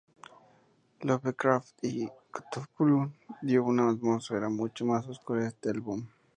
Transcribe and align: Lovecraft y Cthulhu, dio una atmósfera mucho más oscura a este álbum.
Lovecraft 1.03 1.75
y 1.83 2.09
Cthulhu, 2.33 3.11
dio 3.43 3.63
una 3.63 3.89
atmósfera 3.91 4.49
mucho 4.49 4.83
más 4.83 5.05
oscura 5.07 5.43
a 5.43 5.49
este 5.49 5.69
álbum. 5.69 6.07